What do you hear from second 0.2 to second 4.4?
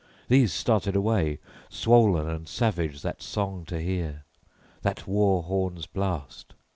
These started away, swollen and savage that song to hear,